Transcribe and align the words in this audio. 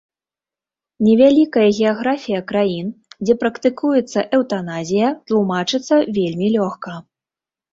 Невялікая 1.07 1.65
геаграфія 1.79 2.39
краін, 2.51 2.87
дзе 3.25 3.33
практыкуецца 3.43 4.19
эўтаназія, 4.39 5.07
тлумачыцца 5.29 5.95
вельмі 6.17 6.47
лёгка. 6.57 6.91